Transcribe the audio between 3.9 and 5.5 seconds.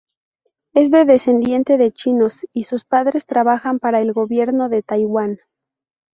el gobierno de Taiwán.